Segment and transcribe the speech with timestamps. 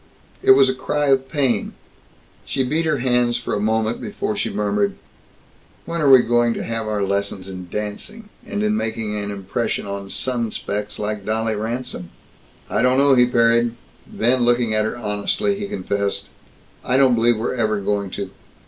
[0.41, 1.73] It was a cry of pain.
[2.43, 4.95] She beat her hands for a moment before she murmured,
[5.85, 9.85] "When are we going to have our lessons in dancing and in making an impression
[9.85, 12.09] on sun specks like Dolly Ransome?"
[12.67, 13.75] "I don't know," he parried.
[14.11, 16.29] Then, looking at her honestly, he confessed,
[16.83, 18.31] "I don't believe we're ever going to.